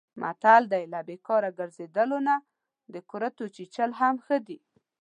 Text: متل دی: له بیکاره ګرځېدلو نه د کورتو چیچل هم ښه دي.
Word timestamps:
متل 0.21 0.63
دی: 0.71 0.83
له 0.93 0.99
بیکاره 1.07 1.49
ګرځېدلو 1.59 2.17
نه 2.27 2.35
د 2.93 2.95
کورتو 3.09 3.43
چیچل 3.55 3.91
هم 3.99 4.15
ښه 4.25 4.37
دي. 4.47 4.59